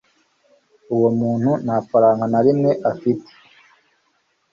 uwo 0.95 1.09
muntu 1.19 1.51
nta 1.63 1.77
faranga 1.87 2.25
na 2.33 2.39
rimwe 2.45 2.71
afite 2.91 3.31